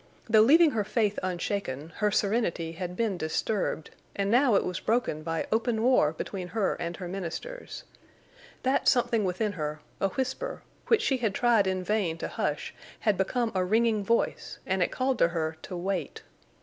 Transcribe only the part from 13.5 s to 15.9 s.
a ringing voice, and it called to her to